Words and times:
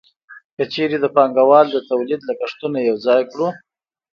که 0.55 0.63
چېرې 0.73 0.97
د 1.01 1.05
پانګوال 1.15 1.65
د 1.71 1.77
تولید 1.89 2.21
لګښتونه 2.29 2.77
یوځای 2.89 3.21
کړو 3.31 3.47